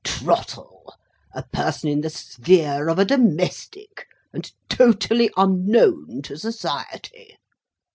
Trottle! 0.03 0.95
A 1.35 1.43
person 1.43 1.87
in 1.87 2.01
the 2.01 2.09
sphere 2.09 2.89
of 2.89 2.97
a 2.97 3.05
domestic, 3.05 4.07
and 4.33 4.51
totally 4.67 5.29
unknown 5.37 6.23
to 6.23 6.37
society!" 6.39 7.37